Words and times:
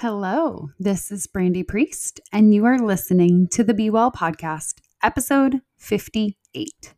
Hello, 0.00 0.70
this 0.78 1.10
is 1.10 1.26
Brandy 1.26 1.64
Priest, 1.64 2.20
and 2.32 2.54
you 2.54 2.64
are 2.66 2.78
listening 2.78 3.48
to 3.48 3.64
the 3.64 3.74
Be 3.74 3.90
Well 3.90 4.12
Podcast, 4.12 4.74
episode 5.02 5.60
58. 5.76 6.94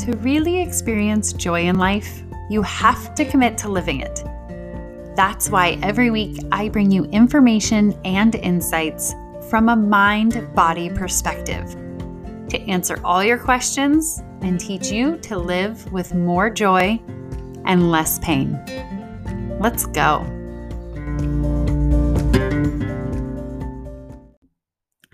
To 0.00 0.16
really 0.22 0.60
experience 0.60 1.32
joy 1.32 1.66
in 1.66 1.78
life, 1.78 2.24
you 2.50 2.62
have 2.62 3.14
to 3.14 3.24
commit 3.24 3.56
to 3.58 3.68
living 3.68 4.00
it. 4.00 4.24
That's 5.14 5.50
why 5.50 5.78
every 5.80 6.10
week 6.10 6.40
I 6.50 6.68
bring 6.68 6.90
you 6.90 7.04
information 7.04 7.96
and 8.04 8.34
insights 8.34 9.14
from 9.50 9.68
a 9.68 9.76
mind 9.76 10.52
body 10.56 10.90
perspective 10.90 11.76
to 12.48 12.60
answer 12.62 13.00
all 13.04 13.22
your 13.22 13.38
questions 13.38 14.20
and 14.40 14.58
teach 14.58 14.90
you 14.90 15.16
to 15.18 15.38
live 15.38 15.92
with 15.92 16.12
more 16.12 16.50
joy 16.50 17.00
and 17.64 17.90
less 17.90 18.18
pain. 18.20 18.60
Let's 19.60 19.86
go. 19.86 20.24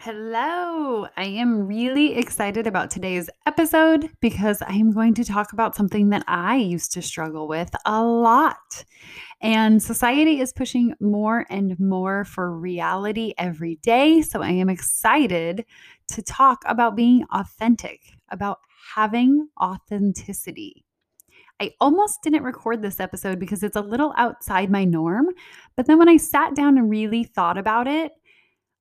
Hello, 0.00 1.06
I 1.18 1.24
am 1.24 1.66
really 1.66 2.14
excited 2.16 2.66
about 2.66 2.90
today's 2.90 3.28
episode 3.44 4.08
because 4.20 4.62
I 4.62 4.72
am 4.72 4.92
going 4.92 5.12
to 5.14 5.24
talk 5.24 5.52
about 5.52 5.76
something 5.76 6.08
that 6.08 6.24
I 6.26 6.56
used 6.56 6.92
to 6.92 7.02
struggle 7.02 7.46
with 7.46 7.70
a 7.84 8.02
lot. 8.02 8.84
And 9.42 9.82
society 9.82 10.40
is 10.40 10.54
pushing 10.54 10.94
more 11.00 11.44
and 11.50 11.78
more 11.78 12.24
for 12.24 12.50
reality 12.56 13.34
every 13.36 13.76
day. 13.82 14.22
So 14.22 14.42
I 14.42 14.52
am 14.52 14.70
excited 14.70 15.66
to 16.08 16.22
talk 16.22 16.62
about 16.66 16.96
being 16.96 17.24
authentic, 17.30 18.00
about 18.30 18.60
having 18.94 19.48
authenticity. 19.60 20.84
I 21.60 21.74
almost 21.78 22.22
didn't 22.22 22.42
record 22.42 22.80
this 22.80 23.00
episode 23.00 23.38
because 23.38 23.62
it's 23.62 23.76
a 23.76 23.82
little 23.82 24.14
outside 24.16 24.70
my 24.70 24.84
norm. 24.84 25.26
But 25.76 25.86
then 25.86 25.98
when 25.98 26.08
I 26.08 26.16
sat 26.16 26.54
down 26.54 26.78
and 26.78 26.88
really 26.88 27.22
thought 27.22 27.58
about 27.58 27.86
it, 27.86 28.12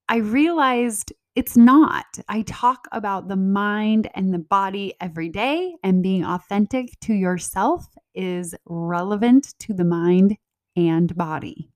I 0.08 0.18
realized 0.18 1.12
it's 1.36 1.58
not. 1.58 2.06
I 2.30 2.42
talk 2.44 2.88
about 2.94 3.28
the 3.28 3.36
mind 3.36 4.10
and 4.16 4.34
the 4.34 4.40
body 4.40 4.94
every 5.02 5.30
day, 5.30 5.76
and 5.84 6.02
being 6.02 6.26
authentic 6.26 6.98
to 7.02 7.14
yourself 7.14 7.86
is 8.16 8.56
relevant 8.66 9.54
to 9.60 9.74
the 9.74 9.84
mind 9.84 10.38
and 10.76 11.16
body. 11.16 11.70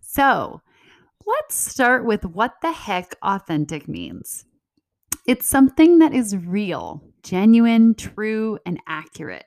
So 0.00 0.62
let's 1.26 1.56
start 1.56 2.06
with 2.06 2.24
what 2.24 2.54
the 2.62 2.72
heck 2.72 3.16
authentic 3.22 3.88
means. 3.88 4.44
It's 5.26 5.48
something 5.48 5.98
that 5.98 6.14
is 6.14 6.36
real, 6.36 7.02
genuine, 7.24 7.96
true, 7.96 8.58
and 8.64 8.80
accurate 8.86 9.46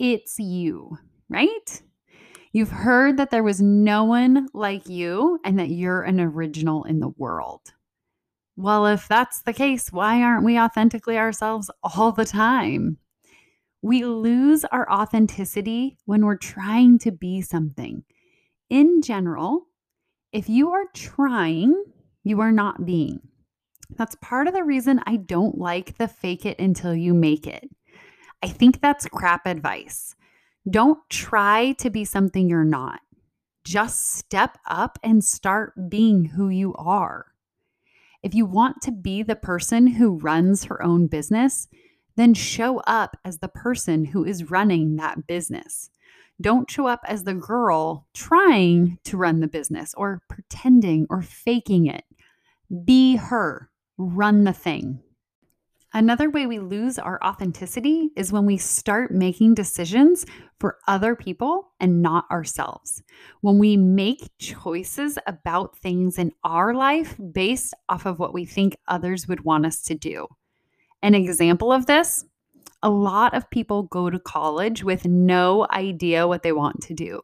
it's 0.00 0.38
you, 0.38 0.96
right? 1.28 1.82
You've 2.52 2.70
heard 2.70 3.18
that 3.18 3.30
there 3.30 3.44
was 3.44 3.60
no 3.60 4.02
one 4.02 4.48
like 4.54 4.88
you 4.88 5.38
and 5.44 5.58
that 5.58 5.68
you're 5.68 6.02
an 6.02 6.18
original 6.18 6.84
in 6.84 7.00
the 7.00 7.10
world. 7.10 7.60
Well, 8.56 8.86
if 8.86 9.06
that's 9.06 9.42
the 9.42 9.52
case, 9.52 9.92
why 9.92 10.22
aren't 10.22 10.44
we 10.44 10.58
authentically 10.58 11.18
ourselves 11.18 11.70
all 11.82 12.12
the 12.12 12.24
time? 12.24 12.96
We 13.82 14.04
lose 14.04 14.64
our 14.64 14.90
authenticity 14.90 15.96
when 16.06 16.24
we're 16.24 16.36
trying 16.36 16.98
to 17.00 17.12
be 17.12 17.42
something. 17.42 18.02
In 18.68 19.02
general, 19.02 19.66
if 20.32 20.48
you 20.48 20.70
are 20.70 20.84
trying, 20.94 21.84
you 22.24 22.40
are 22.40 22.52
not 22.52 22.86
being. 22.86 23.20
That's 23.96 24.16
part 24.16 24.48
of 24.48 24.54
the 24.54 24.64
reason 24.64 25.02
I 25.06 25.16
don't 25.16 25.58
like 25.58 25.98
the 25.98 26.08
fake 26.08 26.46
it 26.46 26.58
until 26.58 26.94
you 26.94 27.14
make 27.14 27.46
it. 27.46 27.68
I 28.42 28.48
think 28.48 28.80
that's 28.80 29.06
crap 29.06 29.46
advice. 29.46 30.16
Don't 30.68 30.98
try 31.08 31.72
to 31.78 31.90
be 31.90 32.04
something 32.04 32.48
you're 32.48 32.64
not. 32.64 33.00
Just 33.64 34.14
step 34.14 34.58
up 34.66 34.98
and 35.02 35.22
start 35.22 35.74
being 35.88 36.24
who 36.24 36.48
you 36.48 36.74
are. 36.74 37.26
If 38.22 38.34
you 38.34 38.46
want 38.46 38.82
to 38.82 38.92
be 38.92 39.22
the 39.22 39.36
person 39.36 39.86
who 39.86 40.18
runs 40.18 40.64
her 40.64 40.82
own 40.82 41.06
business, 41.06 41.68
then 42.16 42.34
show 42.34 42.78
up 42.80 43.16
as 43.24 43.38
the 43.38 43.48
person 43.48 44.04
who 44.04 44.24
is 44.24 44.50
running 44.50 44.96
that 44.96 45.26
business. 45.26 45.90
Don't 46.40 46.70
show 46.70 46.86
up 46.86 47.00
as 47.06 47.24
the 47.24 47.34
girl 47.34 48.06
trying 48.14 48.98
to 49.04 49.16
run 49.16 49.40
the 49.40 49.46
business 49.46 49.94
or 49.94 50.22
pretending 50.28 51.06
or 51.10 51.22
faking 51.22 51.86
it. 51.86 52.04
Be 52.84 53.16
her, 53.16 53.70
run 53.98 54.44
the 54.44 54.52
thing. 54.52 55.02
Another 55.92 56.30
way 56.30 56.46
we 56.46 56.60
lose 56.60 57.00
our 57.00 57.18
authenticity 57.24 58.10
is 58.14 58.30
when 58.30 58.46
we 58.46 58.56
start 58.56 59.10
making 59.10 59.54
decisions 59.54 60.24
for 60.60 60.78
other 60.86 61.16
people 61.16 61.72
and 61.80 62.00
not 62.00 62.30
ourselves. 62.30 63.02
When 63.40 63.58
we 63.58 63.76
make 63.76 64.30
choices 64.38 65.18
about 65.26 65.76
things 65.78 66.16
in 66.16 66.30
our 66.44 66.74
life 66.74 67.16
based 67.32 67.74
off 67.88 68.06
of 68.06 68.20
what 68.20 68.32
we 68.32 68.44
think 68.44 68.76
others 68.86 69.26
would 69.26 69.44
want 69.44 69.66
us 69.66 69.82
to 69.82 69.96
do. 69.96 70.28
An 71.02 71.14
example 71.14 71.72
of 71.72 71.86
this 71.86 72.24
a 72.82 72.90
lot 72.90 73.34
of 73.34 73.50
people 73.50 73.82
go 73.82 74.08
to 74.08 74.18
college 74.18 74.82
with 74.82 75.04
no 75.04 75.66
idea 75.70 76.26
what 76.26 76.42
they 76.42 76.52
want 76.52 76.80
to 76.80 76.94
do. 76.94 77.20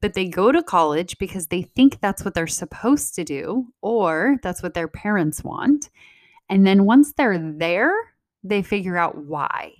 But 0.00 0.14
they 0.14 0.28
go 0.28 0.52
to 0.52 0.62
college 0.62 1.18
because 1.18 1.48
they 1.48 1.62
think 1.62 2.00
that's 2.00 2.24
what 2.24 2.34
they're 2.34 2.46
supposed 2.46 3.14
to 3.16 3.24
do 3.24 3.66
or 3.80 4.36
that's 4.42 4.62
what 4.62 4.74
their 4.74 4.86
parents 4.86 5.42
want. 5.42 5.90
And 6.48 6.66
then 6.66 6.84
once 6.84 7.12
they're 7.12 7.38
there, 7.38 7.92
they 8.42 8.62
figure 8.62 8.96
out 8.96 9.16
why. 9.16 9.72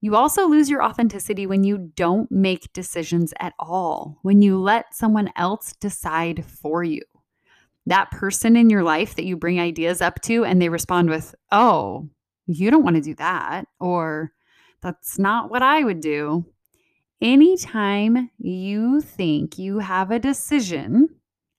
You 0.00 0.16
also 0.16 0.48
lose 0.48 0.68
your 0.68 0.82
authenticity 0.82 1.46
when 1.46 1.62
you 1.62 1.92
don't 1.94 2.30
make 2.30 2.72
decisions 2.72 3.32
at 3.38 3.54
all, 3.60 4.18
when 4.22 4.42
you 4.42 4.58
let 4.58 4.94
someone 4.94 5.30
else 5.36 5.74
decide 5.80 6.44
for 6.44 6.82
you. 6.82 7.02
That 7.86 8.10
person 8.10 8.56
in 8.56 8.68
your 8.68 8.82
life 8.82 9.14
that 9.14 9.24
you 9.24 9.36
bring 9.36 9.60
ideas 9.60 10.00
up 10.00 10.20
to 10.22 10.44
and 10.44 10.60
they 10.60 10.68
respond 10.68 11.08
with, 11.08 11.36
Oh, 11.52 12.08
you 12.46 12.70
don't 12.70 12.82
want 12.82 12.96
to 12.96 13.02
do 13.02 13.14
that, 13.14 13.66
or 13.78 14.32
that's 14.82 15.18
not 15.20 15.50
what 15.50 15.62
I 15.62 15.84
would 15.84 16.00
do. 16.00 16.44
Anytime 17.20 18.30
you 18.38 19.00
think 19.00 19.56
you 19.56 19.78
have 19.78 20.10
a 20.10 20.18
decision 20.18 21.08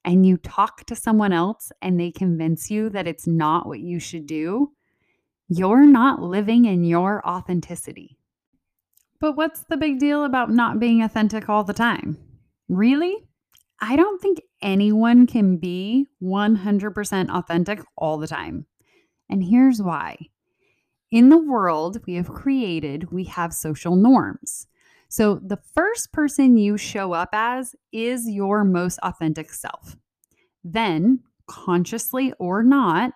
and 0.04 0.26
you 0.26 0.36
talk 0.36 0.84
to 0.86 0.96
someone 0.96 1.32
else 1.32 1.72
and 1.80 1.98
they 1.98 2.10
convince 2.10 2.70
you 2.70 2.88
that 2.90 3.06
it's 3.06 3.26
not 3.26 3.66
what 3.66 3.80
you 3.80 3.98
should 3.98 4.26
do, 4.26 4.72
you're 5.48 5.86
not 5.86 6.22
living 6.22 6.64
in 6.64 6.84
your 6.84 7.26
authenticity. 7.26 8.18
But 9.20 9.36
what's 9.36 9.64
the 9.64 9.76
big 9.76 9.98
deal 9.98 10.24
about 10.24 10.50
not 10.50 10.78
being 10.78 11.02
authentic 11.02 11.48
all 11.48 11.64
the 11.64 11.72
time? 11.72 12.18
Really? 12.68 13.16
I 13.80 13.96
don't 13.96 14.20
think 14.20 14.40
anyone 14.62 15.26
can 15.26 15.56
be 15.56 16.06
100% 16.22 17.30
authentic 17.30 17.80
all 17.96 18.18
the 18.18 18.26
time. 18.26 18.66
And 19.28 19.42
here's 19.42 19.82
why. 19.82 20.16
In 21.10 21.28
the 21.28 21.38
world 21.38 22.00
we 22.06 22.14
have 22.14 22.28
created, 22.28 23.12
we 23.12 23.24
have 23.24 23.52
social 23.52 23.96
norms. 23.96 24.66
So 25.14 25.36
the 25.36 25.60
first 25.76 26.10
person 26.10 26.56
you 26.56 26.76
show 26.76 27.12
up 27.12 27.28
as 27.32 27.76
is 27.92 28.28
your 28.28 28.64
most 28.64 28.98
authentic 29.00 29.52
self. 29.52 29.94
Then, 30.64 31.20
consciously 31.46 32.32
or 32.40 32.64
not, 32.64 33.12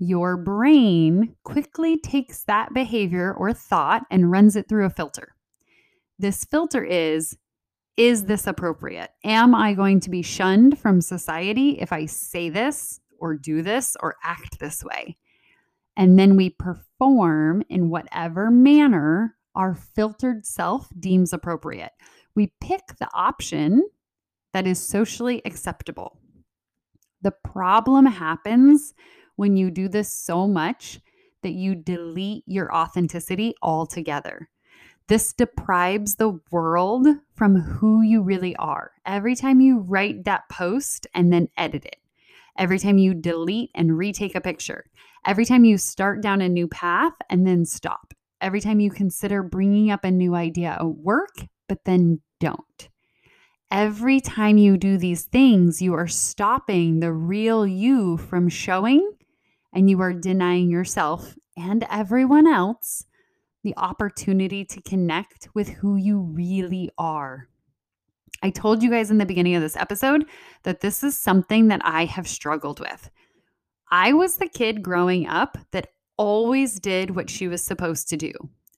your 0.00 0.36
brain 0.36 1.36
quickly 1.44 1.96
takes 1.96 2.42
that 2.46 2.74
behavior 2.74 3.32
or 3.32 3.52
thought 3.52 4.02
and 4.10 4.32
runs 4.32 4.56
it 4.56 4.68
through 4.68 4.86
a 4.86 4.90
filter. 4.90 5.36
This 6.18 6.44
filter 6.44 6.82
is 6.82 7.38
Is 7.96 8.24
this 8.24 8.48
appropriate? 8.48 9.10
Am 9.22 9.54
I 9.54 9.74
going 9.74 10.00
to 10.00 10.10
be 10.10 10.22
shunned 10.22 10.76
from 10.80 11.00
society 11.00 11.78
if 11.78 11.92
I 11.92 12.06
say 12.06 12.48
this 12.48 12.98
or 13.20 13.36
do 13.36 13.62
this 13.62 13.96
or 14.00 14.16
act 14.24 14.58
this 14.58 14.82
way? 14.82 15.16
And 15.96 16.18
then 16.18 16.34
we 16.34 16.50
perform 16.50 17.62
in 17.68 17.90
whatever 17.90 18.50
manner 18.50 19.36
our 19.54 19.74
filtered 19.74 20.46
self 20.46 20.88
deems 20.98 21.32
appropriate. 21.32 21.92
We 22.34 22.52
pick 22.60 22.82
the 22.98 23.08
option 23.12 23.82
that 24.52 24.66
is 24.66 24.78
socially 24.78 25.42
acceptable. 25.44 26.18
The 27.22 27.32
problem 27.32 28.06
happens 28.06 28.94
when 29.36 29.56
you 29.56 29.70
do 29.70 29.88
this 29.88 30.12
so 30.12 30.46
much 30.46 31.00
that 31.42 31.52
you 31.52 31.74
delete 31.74 32.44
your 32.46 32.74
authenticity 32.74 33.54
altogether. 33.62 34.48
This 35.08 35.32
deprives 35.32 36.16
the 36.16 36.38
world 36.50 37.06
from 37.34 37.56
who 37.56 38.02
you 38.02 38.22
really 38.22 38.54
are. 38.56 38.92
Every 39.06 39.34
time 39.34 39.60
you 39.60 39.78
write 39.78 40.24
that 40.24 40.48
post 40.50 41.06
and 41.14 41.32
then 41.32 41.48
edit 41.56 41.86
it, 41.86 41.96
every 42.58 42.78
time 42.78 42.98
you 42.98 43.14
delete 43.14 43.70
and 43.74 43.96
retake 43.96 44.34
a 44.34 44.40
picture, 44.40 44.84
every 45.24 45.46
time 45.46 45.64
you 45.64 45.78
start 45.78 46.20
down 46.20 46.42
a 46.42 46.48
new 46.48 46.68
path 46.68 47.14
and 47.30 47.46
then 47.46 47.64
stop, 47.64 48.12
every 48.40 48.60
time 48.60 48.80
you 48.80 48.90
consider 48.90 49.42
bringing 49.42 49.90
up 49.90 50.04
a 50.04 50.10
new 50.10 50.34
idea 50.34 50.76
at 50.78 50.86
work, 50.86 51.36
but 51.68 51.84
then 51.84 52.20
don't. 52.40 52.88
Every 53.70 54.20
time 54.20 54.56
you 54.56 54.78
do 54.78 54.96
these 54.96 55.24
things, 55.24 55.82
you 55.82 55.94
are 55.94 56.08
stopping 56.08 57.00
the 57.00 57.12
real 57.12 57.66
you 57.66 58.16
from 58.16 58.48
showing, 58.48 59.10
and 59.74 59.90
you 59.90 60.00
are 60.00 60.14
denying 60.14 60.70
yourself 60.70 61.36
and 61.56 61.84
everyone 61.90 62.46
else 62.46 63.04
the 63.62 63.74
opportunity 63.76 64.64
to 64.64 64.80
connect 64.82 65.48
with 65.54 65.68
who 65.68 65.96
you 65.96 66.20
really 66.20 66.90
are. 66.96 67.48
I 68.42 68.50
told 68.50 68.82
you 68.82 68.90
guys 68.90 69.10
in 69.10 69.18
the 69.18 69.26
beginning 69.26 69.56
of 69.56 69.62
this 69.62 69.76
episode 69.76 70.24
that 70.62 70.80
this 70.80 71.02
is 71.02 71.16
something 71.16 71.68
that 71.68 71.80
I 71.84 72.04
have 72.04 72.28
struggled 72.28 72.80
with. 72.80 73.10
I 73.90 74.12
was 74.12 74.36
the 74.36 74.48
kid 74.48 74.82
growing 74.82 75.26
up 75.26 75.58
that 75.72 75.88
always 76.18 76.78
did 76.78 77.16
what 77.16 77.30
she 77.30 77.48
was 77.48 77.64
supposed 77.64 78.08
to 78.08 78.16
do. 78.16 78.32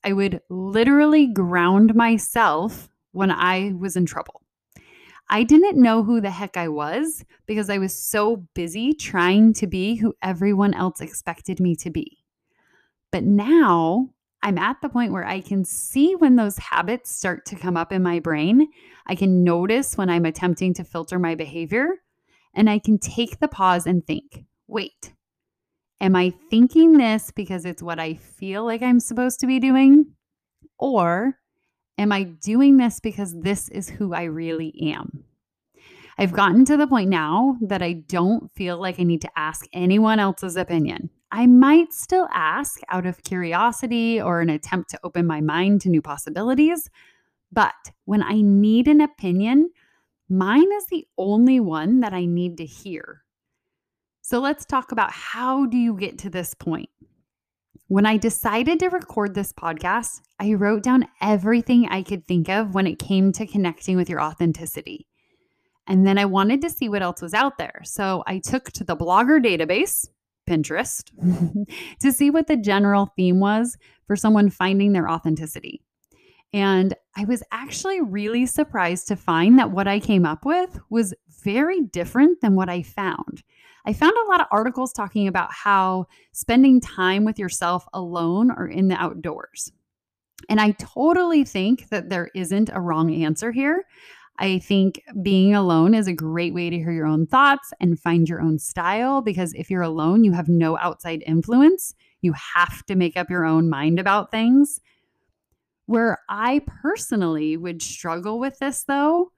I 0.05 0.13
would 0.13 0.41
literally 0.49 1.27
ground 1.27 1.95
myself 1.95 2.89
when 3.13 3.31
I 3.31 3.73
was 3.79 3.97
in 3.97 4.07
trouble. 4.07 4.43
I 5.29 5.45
didn't 5.45 5.81
know 5.81 6.03
who 6.03 6.21
the 6.21 6.31
heck 6.31 6.57
I 6.57 6.69
was 6.69 7.25
because 7.47 7.71
I 7.71 7.79
was 7.79 7.95
so 7.95 8.49
busy 8.55 8.93
trying 8.93 9.53
to 9.55 9.67
be 9.67 9.95
who 9.97 10.15
everyone 10.23 10.75
else 10.75 11.01
expected 11.01 11.61
me 11.61 11.77
to 11.77 11.91
be. 11.91 12.19
But 13.13 13.25
now 13.25 14.11
I'm 14.43 14.59
at 14.59 14.81
the 14.81 14.89
point 14.89 15.13
where 15.13 15.27
I 15.27 15.41
can 15.41 15.65
see 15.65 16.15
when 16.17 16.37
those 16.37 16.59
habits 16.59 17.15
start 17.15 17.45
to 17.47 17.57
come 17.57 17.77
up 17.77 17.93
in 17.93 18.03
my 18.03 18.21
brain. 18.21 18.69
I 19.07 19.15
can 19.15 19.45
notice 19.45 19.97
when 19.97 20.09
I'm 20.09 20.25
attempting 20.25 20.75
to 20.75 20.85
filter 20.85 21.19
my 21.19 21.35
behavior, 21.35 21.89
and 22.55 22.71
I 22.71 22.79
can 22.79 22.99
take 22.99 23.39
the 23.39 23.49
pause 23.49 23.87
and 23.87 24.05
think 24.07 24.45
wait, 24.67 25.13
am 26.01 26.17
I 26.17 26.33
thinking 26.51 26.97
this 26.97 27.31
because 27.31 27.65
it's 27.65 27.83
what 27.83 27.99
I 27.99 28.15
feel 28.15 28.65
like 28.65 28.83
I'm 28.83 29.01
supposed 29.01 29.41
to 29.41 29.47
be 29.47 29.61
doing? 29.61 30.07
Or 30.79 31.39
am 31.99 32.13
I 32.13 32.25
doing 32.25 32.79
this 32.79 33.01
because 33.01 33.39
this 33.39 33.69
is 33.69 33.89
who 33.89 34.15
I 34.15 34.25
really 34.25 34.75
am? 34.93 35.25
I've 36.19 36.33
gotten 36.33 36.65
to 36.67 36.77
the 36.77 36.87
point 36.87 37.09
now 37.09 37.57
that 37.63 37.83
I 37.83 37.93
don't 37.95 38.51
feel 38.53 38.79
like 38.79 39.01
I 39.01 39.05
need 39.05 39.23
to 39.23 39.31
ask 39.37 39.67
anyone 39.73 40.19
else's 40.19 40.57
opinion. 40.57 41.09
I 41.33 41.47
might 41.47 41.93
still 41.93 42.29
ask 42.33 42.81
out 42.89 43.07
of 43.07 43.23
curiosity 43.23 44.21
or 44.21 44.41
an 44.41 44.51
attempt 44.51 44.91
to 44.91 45.01
open 45.05 45.27
my 45.27 45.41
mind 45.41 45.81
to 45.83 45.89
new 45.89 46.03
possibilities. 46.03 46.91
But 47.53 47.93
when 48.05 48.23
I 48.23 48.41
need 48.41 48.89
an 48.89 49.01
opinion, 49.01 49.71
mine 50.29 50.71
is 50.73 50.87
the 50.87 51.07
only 51.17 51.61
one 51.61 52.01
that 52.01 52.13
I 52.13 52.25
need 52.25 52.59
to 52.59 52.67
hear. 52.67 53.23
So 54.31 54.39
let's 54.39 54.65
talk 54.65 54.93
about 54.93 55.11
how 55.11 55.67
do 55.67 55.77
you 55.77 55.97
get 55.97 56.17
to 56.19 56.31
this 56.31 56.55
point? 56.55 56.89
When 57.89 58.07
I 58.07 58.17
decided 58.17 58.79
to 58.79 58.89
record 58.89 59.35
this 59.35 59.53
podcast, 59.53 60.21
I 60.39 60.55
wrote 60.55 60.85
down 60.85 61.09
everything 61.21 61.89
I 61.89 62.05
could 62.05 62.29
think 62.29 62.49
of 62.49 62.73
when 62.73 62.87
it 62.87 63.01
came 63.01 63.33
to 63.33 63.45
connecting 63.45 63.97
with 63.97 64.09
your 64.09 64.21
authenticity. 64.23 65.09
And 65.89 66.07
then 66.07 66.17
I 66.17 66.27
wanted 66.27 66.61
to 66.61 66.71
see 66.71 66.89
what 66.89 67.03
else 67.03 67.21
was 67.21 67.35
out 67.35 67.59
there. 67.59 67.81
So 67.83 68.23
I 68.25 68.39
took 68.39 68.71
to 68.75 68.85
the 68.85 68.97
blogger 68.97 69.45
database, 69.45 70.07
Pinterest 70.49 71.03
to 71.99 72.13
see 72.13 72.31
what 72.31 72.47
the 72.47 72.57
general 72.57 73.13
theme 73.17 73.41
was 73.41 73.77
for 74.07 74.15
someone 74.15 74.49
finding 74.49 74.93
their 74.93 75.11
authenticity. 75.11 75.83
And 76.53 76.95
I 77.17 77.25
was 77.25 77.43
actually 77.51 78.01
really 78.01 78.47
surprised 78.47 79.09
to 79.09 79.17
find 79.17 79.59
that 79.59 79.73
what 79.73 79.89
I 79.89 79.99
came 79.99 80.25
up 80.25 80.45
with 80.45 80.79
was 80.89 81.15
very 81.43 81.81
different 81.81 82.41
than 82.41 82.55
what 82.55 82.69
I 82.69 82.83
found. 82.83 83.43
I 83.87 83.93
found 83.93 84.13
a 84.13 84.29
lot 84.29 84.41
of 84.41 84.47
articles 84.51 84.93
talking 84.93 85.27
about 85.27 85.53
how 85.53 86.07
spending 86.33 86.81
time 86.81 87.25
with 87.25 87.39
yourself 87.39 87.87
alone 87.93 88.51
or 88.51 88.67
in 88.67 88.89
the 88.89 88.97
outdoors. 88.97 89.73
And 90.49 90.61
I 90.61 90.73
totally 90.73 91.45
think 91.45 91.89
that 91.91 92.09
there 92.09 92.31
isn't 92.35 92.71
a 92.73 92.81
wrong 92.81 93.13
answer 93.13 93.53
here. 93.53 93.85
I 94.39 94.59
think 94.59 95.03
being 95.23 95.55
alone 95.55 95.95
is 95.95 96.09
a 96.09 96.15
great 96.15 96.55
way 96.55 96.71
to 96.71 96.77
hear 96.79 96.93
your 96.93 97.07
own 97.07 97.27
thoughts 97.27 97.73
and 97.79 98.01
find 98.01 98.27
your 98.27 98.41
own 98.41 98.59
style 98.59 99.21
because 99.21 99.53
if 99.53 99.71
you're 99.71 99.83
alone, 99.83 100.25
you 100.25 100.33
have 100.33 100.49
no 100.49 100.79
outside 100.79 101.23
influence. 101.27 101.95
You 102.23 102.33
have 102.33 102.85
to 102.87 102.95
make 102.95 103.19
up 103.19 103.29
your 103.29 103.45
own 103.45 103.69
mind 103.69 103.99
about 103.99 104.31
things. 104.31 104.81
Where 105.85 106.21
I 106.29 106.63
personally 106.83 107.57
would 107.57 107.83
struggle 107.83 108.39
with 108.39 108.59
this, 108.61 108.85
though, 108.85 109.33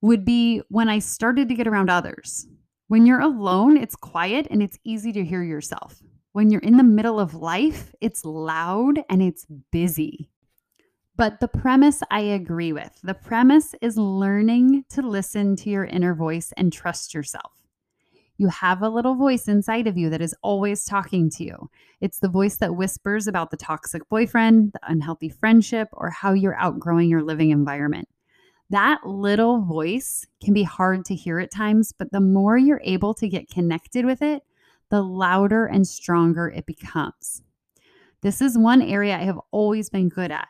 would 0.00 0.24
be 0.24 0.62
when 0.68 0.88
I 0.88 1.00
started 1.00 1.48
to 1.48 1.54
get 1.54 1.66
around 1.66 1.90
others. 1.90 2.46
When 2.88 3.04
you're 3.04 3.20
alone, 3.20 3.76
it's 3.76 3.96
quiet 3.96 4.46
and 4.48 4.62
it's 4.62 4.78
easy 4.84 5.12
to 5.12 5.24
hear 5.24 5.42
yourself. 5.42 6.00
When 6.32 6.50
you're 6.50 6.60
in 6.60 6.76
the 6.76 6.84
middle 6.84 7.18
of 7.18 7.34
life, 7.34 7.92
it's 8.00 8.24
loud 8.24 9.00
and 9.10 9.20
it's 9.20 9.44
busy. 9.72 10.30
But 11.16 11.40
the 11.40 11.48
premise 11.48 12.00
I 12.12 12.20
agree 12.20 12.72
with. 12.72 12.92
The 13.02 13.14
premise 13.14 13.74
is 13.80 13.96
learning 13.96 14.84
to 14.90 15.02
listen 15.02 15.56
to 15.56 15.70
your 15.70 15.84
inner 15.84 16.14
voice 16.14 16.52
and 16.56 16.72
trust 16.72 17.12
yourself. 17.12 17.52
You 18.36 18.48
have 18.48 18.82
a 18.82 18.88
little 18.88 19.16
voice 19.16 19.48
inside 19.48 19.88
of 19.88 19.96
you 19.96 20.08
that 20.10 20.20
is 20.20 20.34
always 20.42 20.84
talking 20.84 21.28
to 21.30 21.44
you. 21.44 21.70
It's 22.00 22.20
the 22.20 22.28
voice 22.28 22.58
that 22.58 22.76
whispers 22.76 23.26
about 23.26 23.50
the 23.50 23.56
toxic 23.56 24.08
boyfriend, 24.08 24.74
the 24.74 24.80
unhealthy 24.86 25.30
friendship, 25.30 25.88
or 25.92 26.10
how 26.10 26.34
you're 26.34 26.60
outgrowing 26.60 27.08
your 27.08 27.22
living 27.22 27.50
environment. 27.50 28.08
That 28.70 29.06
little 29.06 29.60
voice 29.60 30.26
can 30.42 30.52
be 30.52 30.64
hard 30.64 31.04
to 31.06 31.14
hear 31.14 31.38
at 31.38 31.52
times, 31.52 31.92
but 31.96 32.10
the 32.10 32.20
more 32.20 32.58
you're 32.58 32.80
able 32.82 33.14
to 33.14 33.28
get 33.28 33.48
connected 33.48 34.04
with 34.04 34.22
it, 34.22 34.42
the 34.90 35.02
louder 35.02 35.66
and 35.66 35.86
stronger 35.86 36.48
it 36.48 36.66
becomes. 36.66 37.42
This 38.22 38.40
is 38.40 38.58
one 38.58 38.82
area 38.82 39.14
I 39.16 39.24
have 39.24 39.38
always 39.52 39.88
been 39.88 40.08
good 40.08 40.32
at. 40.32 40.48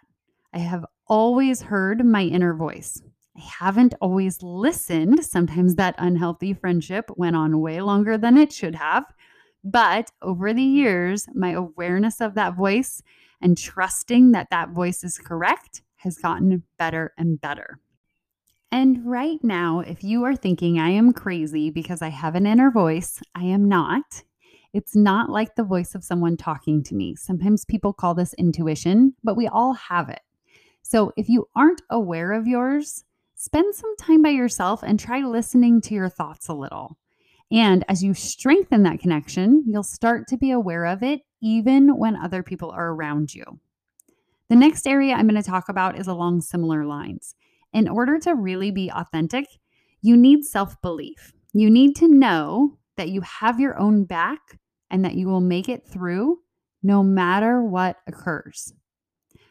I 0.54 0.58
have 0.58 0.86
always 1.06 1.60
heard 1.60 2.04
my 2.04 2.22
inner 2.22 2.54
voice. 2.54 3.02
I 3.36 3.40
haven't 3.40 3.94
always 4.00 4.42
listened. 4.42 5.22
Sometimes 5.24 5.74
that 5.74 5.94
unhealthy 5.98 6.54
friendship 6.54 7.10
went 7.16 7.36
on 7.36 7.60
way 7.60 7.82
longer 7.82 8.16
than 8.16 8.38
it 8.38 8.50
should 8.50 8.76
have. 8.76 9.04
But 9.62 10.10
over 10.22 10.54
the 10.54 10.62
years, 10.62 11.28
my 11.34 11.50
awareness 11.50 12.22
of 12.22 12.34
that 12.34 12.54
voice 12.54 13.02
and 13.42 13.58
trusting 13.58 14.32
that 14.32 14.48
that 14.50 14.70
voice 14.70 15.04
is 15.04 15.18
correct 15.18 15.82
has 15.96 16.16
gotten 16.16 16.62
better 16.78 17.12
and 17.18 17.38
better. 17.40 17.78
And 18.72 19.06
right 19.06 19.38
now, 19.42 19.80
if 19.80 20.02
you 20.02 20.24
are 20.24 20.36
thinking 20.36 20.78
I 20.78 20.90
am 20.90 21.12
crazy 21.12 21.70
because 21.70 22.02
I 22.02 22.08
have 22.08 22.34
an 22.34 22.46
inner 22.46 22.70
voice, 22.70 23.22
I 23.34 23.44
am 23.44 23.68
not. 23.68 24.24
It's 24.72 24.96
not 24.96 25.30
like 25.30 25.54
the 25.54 25.64
voice 25.64 25.94
of 25.94 26.04
someone 26.04 26.36
talking 26.36 26.82
to 26.84 26.94
me. 26.94 27.14
Sometimes 27.16 27.64
people 27.64 27.92
call 27.92 28.14
this 28.14 28.34
intuition, 28.34 29.14
but 29.24 29.36
we 29.36 29.46
all 29.48 29.72
have 29.74 30.08
it. 30.08 30.20
So 30.82 31.12
if 31.16 31.28
you 31.28 31.48
aren't 31.56 31.82
aware 31.90 32.32
of 32.32 32.46
yours, 32.46 33.04
spend 33.36 33.74
some 33.74 33.96
time 33.96 34.22
by 34.22 34.30
yourself 34.30 34.82
and 34.82 35.00
try 35.00 35.20
listening 35.20 35.80
to 35.82 35.94
your 35.94 36.08
thoughts 36.08 36.48
a 36.48 36.54
little. 36.54 36.98
And 37.50 37.84
as 37.88 38.02
you 38.02 38.12
strengthen 38.12 38.82
that 38.82 39.00
connection, 39.00 39.64
you'll 39.66 39.82
start 39.84 40.26
to 40.28 40.36
be 40.36 40.50
aware 40.50 40.84
of 40.86 41.02
it 41.02 41.22
even 41.40 41.96
when 41.96 42.16
other 42.16 42.42
people 42.42 42.70
are 42.70 42.88
around 42.88 43.34
you. 43.34 43.44
The 44.48 44.56
next 44.56 44.86
area 44.86 45.14
I'm 45.14 45.28
going 45.28 45.40
to 45.40 45.48
talk 45.48 45.68
about 45.68 45.98
is 45.98 46.06
along 46.06 46.40
similar 46.40 46.84
lines. 46.84 47.34
In 47.72 47.88
order 47.88 48.18
to 48.20 48.34
really 48.34 48.70
be 48.70 48.90
authentic, 48.90 49.46
you 50.00 50.16
need 50.16 50.44
self 50.44 50.80
belief. 50.82 51.32
You 51.52 51.70
need 51.70 51.96
to 51.96 52.08
know 52.08 52.78
that 52.96 53.08
you 53.08 53.20
have 53.22 53.60
your 53.60 53.78
own 53.78 54.04
back 54.04 54.58
and 54.90 55.04
that 55.04 55.14
you 55.14 55.26
will 55.26 55.40
make 55.40 55.68
it 55.68 55.86
through 55.86 56.38
no 56.82 57.02
matter 57.02 57.62
what 57.62 57.96
occurs. 58.06 58.72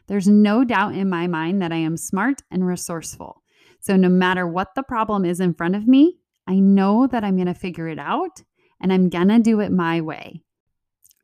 There's 0.06 0.28
no 0.28 0.64
doubt 0.64 0.94
in 0.94 1.08
my 1.08 1.26
mind 1.26 1.60
that 1.62 1.72
I 1.72 1.76
am 1.76 1.96
smart 1.96 2.42
and 2.50 2.66
resourceful. 2.66 3.42
So, 3.80 3.96
no 3.96 4.08
matter 4.08 4.46
what 4.46 4.74
the 4.74 4.82
problem 4.82 5.24
is 5.24 5.40
in 5.40 5.54
front 5.54 5.76
of 5.76 5.86
me, 5.86 6.18
I 6.46 6.60
know 6.60 7.06
that 7.08 7.24
I'm 7.24 7.36
going 7.36 7.46
to 7.46 7.54
figure 7.54 7.88
it 7.88 7.98
out 7.98 8.42
and 8.80 8.92
I'm 8.92 9.08
going 9.08 9.28
to 9.28 9.38
do 9.38 9.60
it 9.60 9.72
my 9.72 10.00
way. 10.00 10.42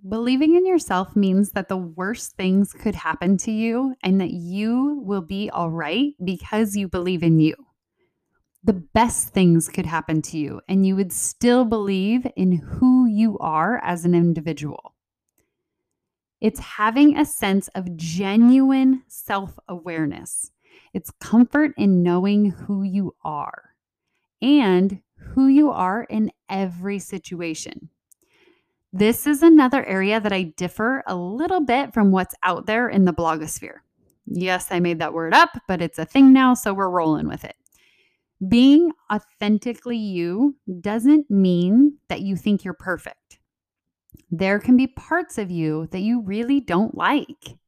Believing 0.08 0.56
in 0.56 0.66
yourself 0.66 1.14
means 1.14 1.52
that 1.52 1.68
the 1.68 1.76
worst 1.76 2.36
things 2.36 2.72
could 2.72 2.96
happen 2.96 3.36
to 3.38 3.52
you 3.52 3.94
and 4.02 4.20
that 4.20 4.32
you 4.32 5.00
will 5.04 5.20
be 5.20 5.48
all 5.48 5.70
right 5.70 6.14
because 6.24 6.74
you 6.74 6.88
believe 6.88 7.22
in 7.22 7.38
you. 7.38 7.54
The 8.64 8.72
best 8.72 9.28
things 9.28 9.68
could 9.68 9.86
happen 9.86 10.20
to 10.22 10.38
you 10.38 10.60
and 10.68 10.84
you 10.84 10.96
would 10.96 11.12
still 11.12 11.64
believe 11.64 12.26
in 12.34 12.52
who 12.52 13.06
you 13.06 13.38
are 13.38 13.78
as 13.84 14.04
an 14.04 14.12
individual. 14.12 14.94
It's 16.40 16.58
having 16.58 17.16
a 17.16 17.24
sense 17.24 17.68
of 17.68 17.96
genuine 17.96 19.04
self 19.06 19.56
awareness. 19.68 20.50
It's 20.92 21.12
comfort 21.20 21.74
in 21.76 22.02
knowing 22.02 22.50
who 22.50 22.82
you 22.82 23.14
are 23.22 23.76
and 24.40 25.00
who 25.14 25.46
you 25.46 25.70
are 25.70 26.02
in 26.02 26.32
every 26.48 26.98
situation. 26.98 27.91
This 28.92 29.26
is 29.26 29.42
another 29.42 29.84
area 29.84 30.20
that 30.20 30.32
I 30.32 30.42
differ 30.56 31.02
a 31.06 31.16
little 31.16 31.60
bit 31.60 31.94
from 31.94 32.10
what's 32.10 32.34
out 32.42 32.66
there 32.66 32.88
in 32.88 33.04
the 33.04 33.14
blogosphere. 33.14 33.78
Yes, 34.26 34.68
I 34.70 34.80
made 34.80 34.98
that 34.98 35.14
word 35.14 35.34
up, 35.34 35.50
but 35.66 35.80
it's 35.80 35.98
a 35.98 36.04
thing 36.04 36.32
now, 36.32 36.54
so 36.54 36.74
we're 36.74 36.90
rolling 36.90 37.26
with 37.26 37.44
it. 37.44 37.56
Being 38.46 38.92
authentically 39.12 39.96
you 39.96 40.56
doesn't 40.80 41.30
mean 41.30 41.98
that 42.08 42.20
you 42.20 42.36
think 42.36 42.64
you're 42.64 42.74
perfect 42.74 43.22
there 44.32 44.58
can 44.58 44.78
be 44.78 44.86
parts 44.86 45.36
of 45.36 45.50
you 45.50 45.86
that 45.92 46.00
you 46.00 46.22
really 46.22 46.58
don't 46.58 46.96
like. 46.96 47.58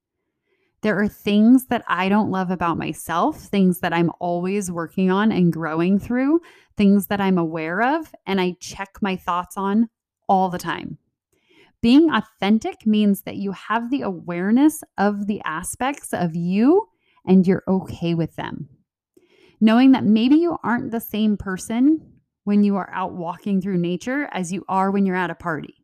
There 0.80 0.98
are 0.98 1.08
things 1.08 1.66
that 1.66 1.84
I 1.86 2.08
don't 2.08 2.30
love 2.30 2.50
about 2.50 2.78
myself, 2.78 3.38
things 3.38 3.80
that 3.80 3.92
I'm 3.92 4.10
always 4.18 4.70
working 4.70 5.10
on 5.10 5.30
and 5.30 5.52
growing 5.52 5.98
through, 5.98 6.40
things 6.76 7.06
that 7.08 7.20
I'm 7.20 7.36
aware 7.36 7.82
of, 7.82 8.14
and 8.26 8.40
I 8.40 8.56
check 8.60 8.96
my 9.02 9.14
thoughts 9.14 9.58
on 9.58 9.90
all 10.26 10.48
the 10.48 10.58
time. 10.58 10.98
Being 11.84 12.08
authentic 12.10 12.86
means 12.86 13.24
that 13.24 13.36
you 13.36 13.52
have 13.52 13.90
the 13.90 14.00
awareness 14.00 14.82
of 14.96 15.26
the 15.26 15.42
aspects 15.44 16.14
of 16.14 16.34
you 16.34 16.88
and 17.26 17.46
you're 17.46 17.62
okay 17.68 18.14
with 18.14 18.36
them. 18.36 18.70
Knowing 19.60 19.92
that 19.92 20.02
maybe 20.02 20.36
you 20.36 20.56
aren't 20.64 20.92
the 20.92 20.98
same 20.98 21.36
person 21.36 22.20
when 22.44 22.64
you 22.64 22.76
are 22.76 22.88
out 22.90 23.12
walking 23.12 23.60
through 23.60 23.76
nature 23.76 24.30
as 24.32 24.50
you 24.50 24.64
are 24.66 24.90
when 24.90 25.04
you're 25.04 25.14
at 25.14 25.28
a 25.28 25.34
party. 25.34 25.74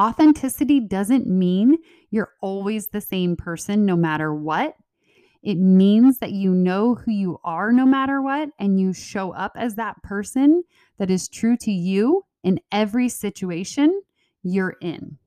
Authenticity 0.00 0.80
doesn't 0.80 1.26
mean 1.26 1.76
you're 2.10 2.32
always 2.40 2.88
the 2.88 3.02
same 3.02 3.36
person 3.36 3.84
no 3.84 3.96
matter 3.96 4.34
what. 4.34 4.76
It 5.42 5.56
means 5.58 6.20
that 6.20 6.32
you 6.32 6.52
know 6.52 6.94
who 6.94 7.12
you 7.12 7.38
are 7.44 7.70
no 7.70 7.84
matter 7.84 8.22
what, 8.22 8.48
and 8.58 8.80
you 8.80 8.94
show 8.94 9.34
up 9.34 9.52
as 9.56 9.74
that 9.74 10.02
person 10.02 10.62
that 10.96 11.10
is 11.10 11.28
true 11.28 11.58
to 11.58 11.70
you 11.70 12.24
in 12.42 12.60
every 12.72 13.10
situation 13.10 14.00
you're 14.50 14.76
in. 14.80 15.18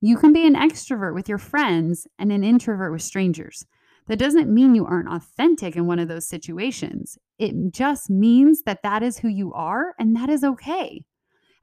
You 0.00 0.16
can 0.16 0.32
be 0.32 0.46
an 0.46 0.54
extrovert 0.54 1.14
with 1.14 1.28
your 1.28 1.38
friends 1.38 2.06
and 2.18 2.30
an 2.30 2.44
introvert 2.44 2.92
with 2.92 3.02
strangers. 3.02 3.64
That 4.06 4.18
doesn't 4.18 4.52
mean 4.52 4.74
you 4.74 4.84
aren't 4.84 5.08
authentic 5.08 5.76
in 5.76 5.86
one 5.86 5.98
of 5.98 6.08
those 6.08 6.28
situations. 6.28 7.16
It 7.38 7.72
just 7.72 8.10
means 8.10 8.62
that 8.64 8.82
that 8.82 9.02
is 9.02 9.18
who 9.18 9.28
you 9.28 9.52
are, 9.54 9.94
and 9.98 10.14
that 10.14 10.28
is 10.28 10.44
okay. 10.44 11.04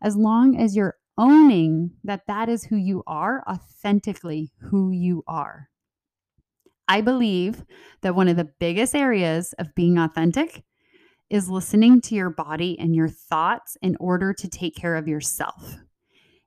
As 0.01 0.15
long 0.15 0.57
as 0.59 0.75
you're 0.75 0.95
owning 1.17 1.91
that 2.03 2.25
that 2.27 2.49
is 2.49 2.63
who 2.63 2.77
you 2.77 3.03
are, 3.05 3.43
authentically 3.47 4.51
who 4.59 4.89
you 4.89 5.23
are. 5.27 5.69
I 6.87 7.01
believe 7.01 7.63
that 8.01 8.15
one 8.15 8.27
of 8.27 8.37
the 8.37 8.49
biggest 8.59 8.95
areas 8.95 9.53
of 9.59 9.75
being 9.75 9.97
authentic 9.97 10.63
is 11.29 11.49
listening 11.49 12.01
to 12.01 12.15
your 12.15 12.29
body 12.29 12.77
and 12.79 12.95
your 12.95 13.07
thoughts 13.07 13.77
in 13.81 13.95
order 13.99 14.33
to 14.33 14.49
take 14.49 14.75
care 14.75 14.95
of 14.95 15.07
yourself. 15.07 15.77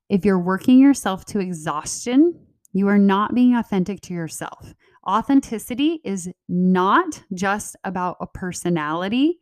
If 0.08 0.24
you're 0.24 0.38
working 0.38 0.78
yourself 0.78 1.24
to 1.26 1.40
exhaustion, 1.40 2.38
you 2.72 2.88
are 2.88 2.98
not 2.98 3.34
being 3.34 3.56
authentic 3.56 4.00
to 4.02 4.14
yourself. 4.14 4.74
Authenticity 5.08 6.00
is 6.04 6.28
not 6.48 7.22
just 7.32 7.76
about 7.84 8.16
a 8.20 8.26
personality 8.26 9.38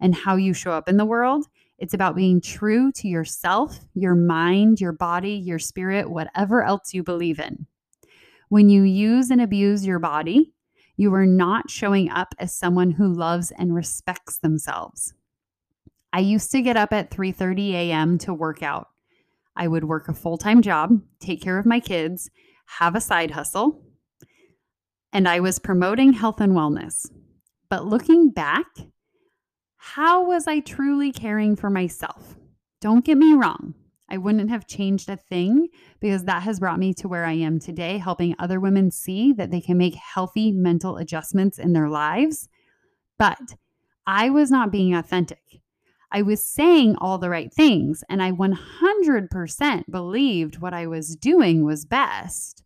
and 0.00 0.14
how 0.14 0.36
you 0.36 0.52
show 0.52 0.72
up 0.72 0.88
in 0.88 0.96
the 0.96 1.04
world. 1.04 1.46
It's 1.78 1.94
about 1.94 2.16
being 2.16 2.40
true 2.40 2.92
to 2.92 3.08
yourself, 3.08 3.80
your 3.94 4.14
mind, 4.14 4.80
your 4.80 4.92
body, 4.92 5.32
your 5.32 5.58
spirit, 5.58 6.10
whatever 6.10 6.62
else 6.62 6.94
you 6.94 7.02
believe 7.02 7.38
in. 7.38 7.66
When 8.48 8.68
you 8.68 8.82
use 8.82 9.30
and 9.30 9.40
abuse 9.40 9.84
your 9.84 9.98
body, 9.98 10.52
you 10.96 11.12
are 11.14 11.26
not 11.26 11.68
showing 11.68 12.10
up 12.10 12.34
as 12.38 12.56
someone 12.56 12.90
who 12.92 13.12
loves 13.12 13.50
and 13.50 13.74
respects 13.74 14.38
themselves. 14.38 15.12
I 16.12 16.20
used 16.20 16.50
to 16.52 16.62
get 16.62 16.76
up 16.76 16.92
at 16.92 17.10
3:30 17.10 17.72
a.m. 17.72 18.18
to 18.18 18.32
work 18.32 18.62
out. 18.62 18.88
I 19.56 19.68
would 19.68 19.84
work 19.84 20.08
a 20.08 20.14
full-time 20.14 20.62
job, 20.62 21.00
take 21.20 21.40
care 21.40 21.58
of 21.58 21.66
my 21.66 21.80
kids, 21.80 22.30
have 22.78 22.94
a 22.94 23.00
side 23.00 23.30
hustle, 23.30 23.82
and 25.12 25.28
I 25.28 25.40
was 25.40 25.58
promoting 25.58 26.12
health 26.12 26.40
and 26.40 26.52
wellness. 26.52 27.10
But 27.70 27.86
looking 27.86 28.30
back, 28.30 28.66
how 29.76 30.26
was 30.26 30.46
I 30.46 30.60
truly 30.60 31.12
caring 31.12 31.56
for 31.56 31.70
myself? 31.70 32.36
Don't 32.80 33.04
get 33.04 33.16
me 33.16 33.32
wrong. 33.32 33.74
I 34.08 34.18
wouldn't 34.18 34.50
have 34.50 34.66
changed 34.66 35.08
a 35.08 35.16
thing 35.16 35.68
because 36.00 36.24
that 36.24 36.42
has 36.42 36.60
brought 36.60 36.78
me 36.78 36.94
to 36.94 37.08
where 37.08 37.24
I 37.24 37.32
am 37.32 37.58
today, 37.58 37.98
helping 37.98 38.36
other 38.38 38.60
women 38.60 38.90
see 38.90 39.32
that 39.32 39.50
they 39.50 39.60
can 39.60 39.78
make 39.78 39.94
healthy 39.94 40.52
mental 40.52 40.96
adjustments 40.96 41.58
in 41.58 41.72
their 41.72 41.88
lives. 41.88 42.48
But 43.18 43.56
I 44.06 44.30
was 44.30 44.50
not 44.50 44.70
being 44.70 44.94
authentic. 44.94 45.60
I 46.12 46.22
was 46.22 46.42
saying 46.42 46.96
all 46.98 47.18
the 47.18 47.30
right 47.30 47.52
things, 47.52 48.04
and 48.08 48.22
I 48.22 48.32
100% 48.32 49.90
believed 49.90 50.58
what 50.58 50.74
I 50.74 50.86
was 50.86 51.16
doing 51.16 51.64
was 51.64 51.84
best. 51.84 52.62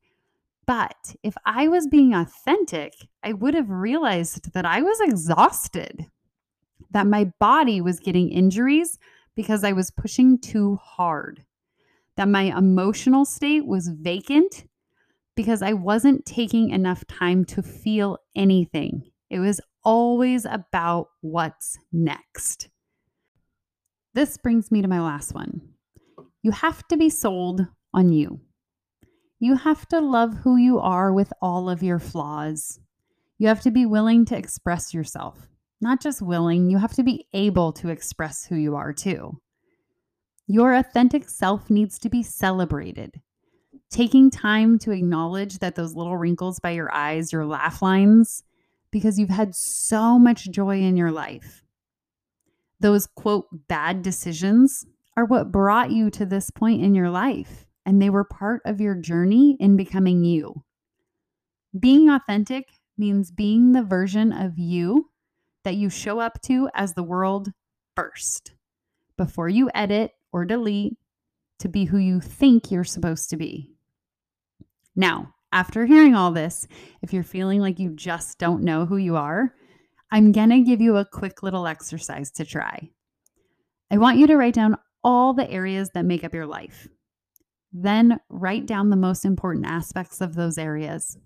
But 0.67 1.17
if 1.23 1.35
I 1.45 1.69
was 1.69 1.89
being 1.89 2.15
authentic, 2.15 2.95
I 3.23 3.33
would 3.33 3.55
have 3.55 3.71
realized 3.71 4.53
that 4.53 4.65
I 4.65 4.83
was 4.83 5.01
exhausted, 5.01 6.07
that 6.93 7.07
my 7.07 7.33
body 7.41 7.81
was 7.81 7.99
getting 7.99 8.31
injuries 8.31 8.99
because 9.35 9.65
I 9.65 9.73
was 9.73 9.91
pushing 9.91 10.39
too 10.39 10.77
hard, 10.77 11.45
that 12.17 12.29
my 12.29 12.57
emotional 12.57 13.25
state 13.25 13.67
was 13.67 13.89
vacant 13.89 14.65
because 15.35 15.63
I 15.63 15.73
wasn't 15.73 16.27
taking 16.27 16.71
enough 16.71 17.05
time 17.07 17.45
to 17.47 17.63
feel 17.63 18.19
anything. 18.37 19.11
It 19.29 19.41
was 19.41 19.61
always 19.83 20.45
about 20.45 21.09
what's 21.21 21.79
next. 21.93 22.70
This 24.13 24.37
brings 24.37 24.73
me 24.73 24.83
to 24.83 24.89
my 24.89 25.01
last 25.01 25.35
one. 25.35 25.61
You 26.43 26.51
have 26.51 26.87
to 26.89 26.97
be 26.97 27.11
sold 27.11 27.67
on 27.95 28.11
you. 28.13 28.41
You 29.39 29.57
have 29.57 29.87
to 29.89 30.01
love 30.01 30.35
who 30.35 30.57
you 30.57 30.81
are 30.81 31.13
with 31.13 31.33
all 31.41 31.71
of 31.71 31.83
your 31.83 31.99
flaws. 31.99 32.81
You 33.39 33.49
have 33.49 33.61
to 33.63 33.71
be 33.71 33.87
willing 33.87 34.25
to 34.27 34.37
express 34.37 34.93
yourself. 34.93 35.49
Not 35.81 36.03
just 36.03 36.21
willing, 36.21 36.71
you 36.71 36.79
have 36.79 36.93
to 36.95 37.03
be 37.03 37.27
able 37.33 37.73
to 37.75 37.89
express 37.89 38.45
who 38.45 38.57
you 38.57 38.75
are 38.75 38.93
too. 38.93 39.41
Your 40.47 40.75
authentic 40.75 41.29
self 41.29 41.71
needs 41.71 41.99
to 42.01 42.11
be 42.11 42.23
celebrated. 42.23 43.21
Taking 43.91 44.29
time 44.29 44.79
to 44.81 44.91
acknowledge 44.91 45.61
that 45.61 45.77
those 45.77 45.95
little 45.95 46.17
wrinkles 46.17 46.59
by 46.59 46.71
your 46.73 46.93
eyes, 46.93 47.33
your 47.33 47.47
laugh 47.47 47.81
lines, 47.81 48.43
because 48.91 49.19
you've 49.19 49.31
had 49.31 49.55
so 49.55 50.19
much 50.19 50.51
joy 50.51 50.81
in 50.81 50.97
your 50.97 51.13
life. 51.13 51.63
Those 52.81 53.07
quote 53.07 53.47
bad 53.69 54.03
decisions 54.03 54.87
are 55.17 55.25
what 55.25 55.53
brought 55.53 55.91
you 55.91 56.11
to 56.11 56.27
this 56.27 56.51
point 56.51 56.83
in 56.83 56.95
your 56.95 57.11
life, 57.11 57.67
and 57.85 58.01
they 58.01 58.11
were 58.11 58.25
part 58.25 58.63
of 58.65 58.81
your 58.81 58.95
journey 58.95 59.57
in 59.61 59.77
becoming 59.77 60.25
you. 60.25 60.65
Being 61.79 62.09
authentic 62.09 62.69
means 62.97 63.31
being 63.31 63.73
the 63.73 63.83
version 63.83 64.33
of 64.33 64.59
you 64.59 65.11
that 65.65 65.77
you 65.77 65.91
show 65.91 66.21
up 66.21 66.41
to 66.43 66.69
as 66.75 66.95
the 66.95 67.03
world 67.03 67.53
first 67.95 68.55
before 69.17 69.49
you 69.49 69.71
edit 69.75 70.13
or 70.33 70.45
delete 70.45 70.97
to 71.59 71.69
be 71.69 71.85
who 71.85 71.99
you 71.99 72.21
think 72.21 72.71
you're 72.71 72.85
supposed 72.85 73.29
to 73.31 73.37
be. 73.37 73.71
Now, 74.97 75.35
after 75.53 75.85
hearing 75.85 76.15
all 76.15 76.31
this, 76.31 76.67
if 77.03 77.13
you're 77.13 77.23
feeling 77.23 77.61
like 77.61 77.79
you 77.79 77.91
just 77.91 78.39
don't 78.39 78.63
know 78.63 78.87
who 78.87 78.97
you 78.97 79.17
are, 79.17 79.55
I'm 80.13 80.33
going 80.33 80.51
to 80.51 80.61
give 80.63 80.81
you 80.81 80.97
a 80.97 81.05
quick 81.05 81.43
little 81.43 81.67
exercise 81.67 82.31
to 82.33 82.45
try. 82.45 82.91
I 83.91 83.99
want 83.99 84.19
you 84.19 84.27
to 84.27 84.37
write 84.37 84.55
down 84.55 84.77
all 85.05 85.35
the 85.35 85.49
areas 85.51 85.91
that 85.95 86.05
make 86.05 86.25
up 86.25 86.35
your 86.35 86.47
life. 86.47 86.89
Then 87.73 88.19
write 88.29 88.67
down 88.67 88.91
the 88.91 88.97
most 88.97 89.25
important 89.25 89.67
aspects 89.67 90.21
of 90.21 90.35
those 90.35 90.59
areas. 90.59 91.17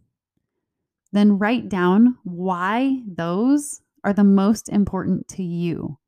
Then 1.12 1.38
write 1.38 1.68
down 1.68 2.18
why 2.24 3.00
those 3.06 3.80
are 4.02 4.12
the 4.12 4.24
most 4.24 4.68
important 4.68 5.28
to 5.28 5.42
you 5.42 5.98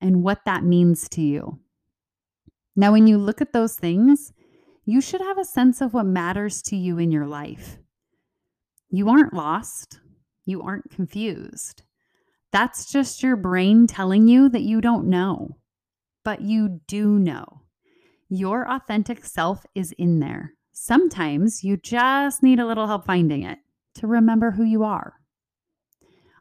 and 0.00 0.22
what 0.22 0.44
that 0.46 0.64
means 0.64 1.08
to 1.10 1.20
you. 1.20 1.58
Now, 2.74 2.92
when 2.92 3.06
you 3.06 3.18
look 3.18 3.42
at 3.42 3.52
those 3.52 3.76
things, 3.76 4.32
you 4.86 5.00
should 5.00 5.20
have 5.20 5.38
a 5.38 5.44
sense 5.44 5.80
of 5.80 5.92
what 5.92 6.06
matters 6.06 6.62
to 6.62 6.76
you 6.76 6.98
in 6.98 7.10
your 7.10 7.26
life. 7.26 7.78
You 8.90 9.10
aren't 9.10 9.34
lost, 9.34 10.00
you 10.44 10.62
aren't 10.62 10.90
confused. 10.90 11.82
That's 12.52 12.90
just 12.90 13.22
your 13.22 13.36
brain 13.36 13.86
telling 13.86 14.28
you 14.28 14.48
that 14.50 14.62
you 14.62 14.80
don't 14.80 15.08
know, 15.08 15.56
but 16.24 16.42
you 16.42 16.80
do 16.86 17.18
know. 17.18 17.62
Your 18.28 18.70
authentic 18.70 19.24
self 19.24 19.64
is 19.74 19.92
in 19.92 20.20
there. 20.20 20.54
Sometimes 20.72 21.62
you 21.62 21.76
just 21.76 22.42
need 22.42 22.58
a 22.58 22.66
little 22.66 22.86
help 22.86 23.06
finding 23.06 23.42
it 23.42 23.58
to 23.94 24.06
remember 24.06 24.52
who 24.52 24.64
you 24.64 24.84
are. 24.84 25.14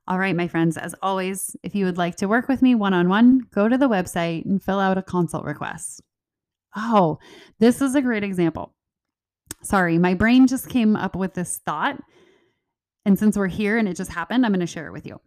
All 0.07 0.17
right, 0.17 0.35
my 0.35 0.47
friends, 0.47 0.77
as 0.77 0.95
always, 1.01 1.55
if 1.63 1.75
you 1.75 1.85
would 1.85 1.97
like 1.97 2.15
to 2.17 2.27
work 2.27 2.47
with 2.47 2.61
me 2.61 2.75
one 2.75 2.93
on 2.93 3.07
one, 3.07 3.41
go 3.53 3.67
to 3.69 3.77
the 3.77 3.89
website 3.89 4.45
and 4.45 4.61
fill 4.61 4.79
out 4.79 4.97
a 4.97 5.03
consult 5.03 5.45
request. 5.45 6.01
Oh, 6.75 7.19
this 7.59 7.81
is 7.81 7.95
a 7.95 8.01
great 8.01 8.23
example. 8.23 8.73
Sorry, 9.61 9.97
my 9.97 10.13
brain 10.13 10.47
just 10.47 10.69
came 10.69 10.95
up 10.95 11.15
with 11.15 11.33
this 11.33 11.59
thought. 11.65 12.01
And 13.05 13.17
since 13.17 13.37
we're 13.37 13.47
here 13.47 13.77
and 13.77 13.87
it 13.87 13.97
just 13.97 14.11
happened, 14.11 14.45
I'm 14.45 14.51
going 14.51 14.59
to 14.59 14.67
share 14.67 14.87
it 14.87 14.93
with 14.93 15.05
you. 15.05 15.19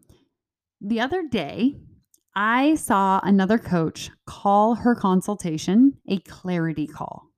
The 0.80 1.00
other 1.00 1.26
day, 1.26 1.76
I 2.36 2.74
saw 2.74 3.20
another 3.22 3.58
coach 3.58 4.10
call 4.26 4.74
her 4.76 4.94
consultation 4.94 5.94
a 6.08 6.18
clarity 6.18 6.86
call. 6.86 7.30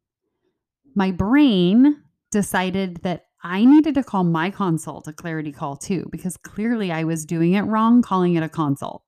My 0.95 1.11
brain 1.11 2.03
decided 2.31 3.03
that 3.03 3.27
I 3.43 3.65
needed 3.65 3.95
to 3.95 4.03
call 4.03 4.25
my 4.25 4.51
consult 4.51 5.07
a 5.07 5.13
clarity 5.13 5.53
call 5.53 5.77
too, 5.77 6.09
because 6.11 6.37
clearly 6.37 6.91
I 6.91 7.05
was 7.05 7.25
doing 7.25 7.53
it 7.53 7.63
wrong, 7.63 8.03
calling 8.03 8.35
it 8.35 8.43
a 8.43 8.49
consult. 8.49 9.05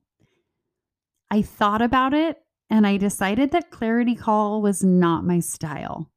I 1.31 1.43
thought 1.43 1.83
about 1.83 2.15
it 2.15 2.37
and 2.71 2.87
I 2.87 2.99
decided 2.99 3.51
that 3.51 3.71
clarity 3.71 4.15
call 4.15 4.63
was 4.63 4.85
not 4.85 5.25
my 5.25 5.41
style. 5.41 6.11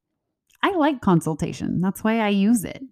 I 0.61 0.71
like 0.75 1.01
consultation, 1.01 1.81
that's 1.81 2.03
why 2.03 2.19
I 2.19 2.29
use 2.29 2.63
it. 2.63 2.83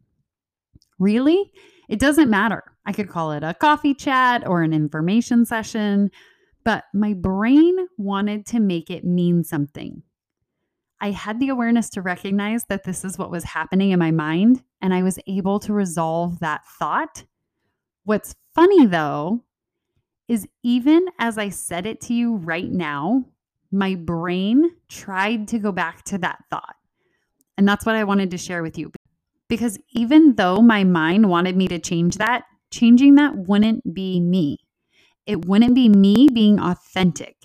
Really? 0.97 1.51
It 1.89 1.99
doesn't 1.99 2.29
matter. 2.29 2.63
I 2.85 2.93
could 2.93 3.09
call 3.09 3.31
it 3.31 3.43
a 3.43 3.55
coffee 3.55 3.95
chat 3.95 4.47
or 4.47 4.61
an 4.61 4.73
information 4.73 5.43
session, 5.43 6.11
but 6.63 6.83
my 6.93 7.13
brain 7.13 7.87
wanted 7.97 8.45
to 8.47 8.59
make 8.59 8.91
it 8.91 9.03
mean 9.03 9.43
something. 9.43 10.03
I 11.01 11.11
had 11.11 11.39
the 11.39 11.49
awareness 11.49 11.89
to 11.91 12.01
recognize 12.01 12.65
that 12.65 12.83
this 12.83 13.03
is 13.03 13.17
what 13.17 13.31
was 13.31 13.43
happening 13.43 13.91
in 13.91 13.99
my 13.99 14.11
mind, 14.11 14.63
and 14.81 14.93
I 14.93 15.01
was 15.01 15.17
able 15.27 15.59
to 15.61 15.73
resolve 15.73 16.39
that 16.39 16.61
thought. 16.77 17.23
What's 18.03 18.35
funny 18.53 18.85
though 18.85 19.43
is 20.27 20.47
even 20.61 21.07
as 21.17 21.39
I 21.39 21.49
said 21.49 21.87
it 21.87 22.01
to 22.01 22.13
you 22.13 22.35
right 22.35 22.69
now, 22.69 23.25
my 23.71 23.95
brain 23.95 24.71
tried 24.89 25.47
to 25.49 25.59
go 25.59 25.71
back 25.71 26.03
to 26.05 26.19
that 26.19 26.43
thought. 26.51 26.75
And 27.57 27.67
that's 27.67 27.85
what 27.85 27.95
I 27.95 28.03
wanted 28.03 28.29
to 28.31 28.37
share 28.37 28.61
with 28.61 28.77
you. 28.77 28.91
Because 29.49 29.77
even 29.91 30.35
though 30.35 30.61
my 30.61 30.83
mind 30.83 31.27
wanted 31.27 31.57
me 31.57 31.67
to 31.67 31.79
change 31.79 32.17
that, 32.17 32.43
changing 32.71 33.15
that 33.15 33.35
wouldn't 33.35 33.93
be 33.93 34.19
me. 34.21 34.59
It 35.25 35.45
wouldn't 35.45 35.75
be 35.75 35.89
me 35.89 36.27
being 36.31 36.59
authentic. 36.59 37.35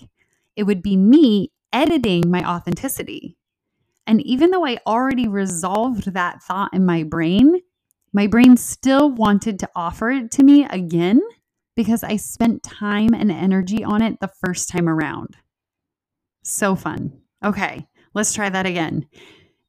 It 0.55 0.63
would 0.63 0.81
be 0.81 0.95
me 0.95 1.51
editing 1.73 2.29
my 2.29 2.47
authenticity. 2.47 3.37
And 4.07 4.21
even 4.21 4.51
though 4.51 4.65
I 4.65 4.77
already 4.85 5.27
resolved 5.27 6.13
that 6.13 6.41
thought 6.43 6.73
in 6.73 6.85
my 6.85 7.03
brain, 7.03 7.59
my 8.13 8.27
brain 8.27 8.55
still 8.55 9.11
wanted 9.11 9.59
to 9.59 9.69
offer 9.75 10.09
it 10.11 10.31
to 10.31 10.43
me 10.43 10.65
again 10.65 11.21
because 11.75 12.03
I 12.03 12.15
spent 12.15 12.63
time 12.63 13.13
and 13.13 13.31
energy 13.31 13.83
on 13.83 14.01
it 14.01 14.19
the 14.19 14.31
first 14.45 14.69
time 14.69 14.87
around. 14.87 15.35
So 16.43 16.75
fun. 16.75 17.19
Okay, 17.43 17.87
let's 18.13 18.33
try 18.33 18.49
that 18.49 18.65
again. 18.65 19.07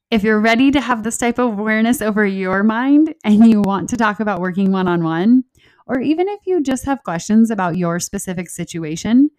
If 0.09 0.23
you're 0.23 0.41
ready 0.41 0.71
to 0.71 0.81
have 0.81 1.03
this 1.03 1.19
type 1.19 1.39
of 1.41 1.59
awareness 1.59 2.01
over 2.01 2.25
your 2.25 2.63
mind 2.63 3.15
and 3.25 3.49
you 3.49 3.61
want 3.61 3.89
to 3.89 3.97
talk 3.97 4.21
about 4.21 4.41
working 4.41 4.71
one 4.71 4.87
on 4.87 5.03
one, 5.03 5.43
or 5.85 6.01
even 6.01 6.29
if 6.29 6.47
you 6.47 6.63
just 6.63 6.85
have 6.85 7.03
questions 7.03 7.51
about 7.51 7.77
your 7.77 7.99
specific 7.99 8.49
situation, 8.49 9.31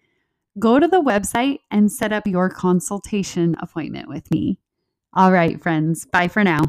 go 0.58 0.78
to 0.78 0.86
the 0.86 1.00
website 1.00 1.60
and 1.70 1.90
set 1.90 2.12
up 2.12 2.26
your 2.26 2.50
consultation 2.50 3.56
appointment 3.60 4.10
with 4.10 4.30
me. 4.30 4.58
All 5.14 5.32
right, 5.32 5.58
friends, 5.58 6.04
bye 6.04 6.28
for 6.28 6.44
now. 6.44 6.60